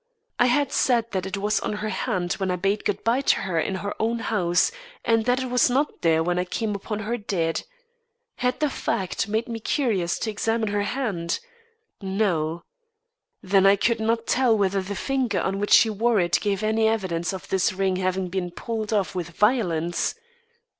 [0.39, 3.41] I had said that it was on her hand when I bade good bye to
[3.41, 4.71] her in her own house,
[5.05, 7.61] and that it was not there when I came upon her dead.
[8.37, 11.39] Had the fact made me curious to examine her hand?
[12.01, 12.63] No.
[13.43, 16.87] Then I could not tell whether the finger on which she wore it gave any
[16.87, 20.15] evidence of this ring having been pulled off with violence?